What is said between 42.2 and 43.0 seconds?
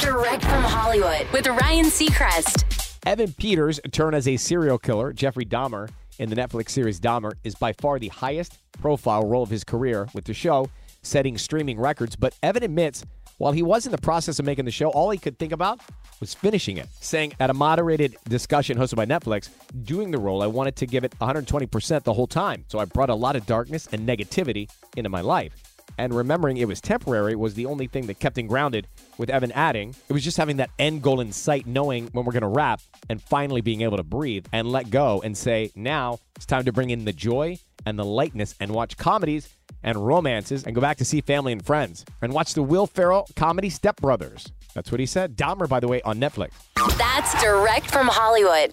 and watch the Will